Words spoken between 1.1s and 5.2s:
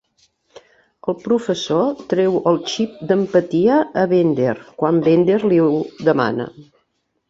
El professor treu el xip d'empatia a Bender quan